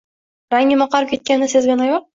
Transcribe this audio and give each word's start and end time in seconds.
Rangim 0.55 0.81
oqarib 0.87 1.13
ketganini 1.15 1.53
sezgan 1.57 1.87
ayol 1.89 2.07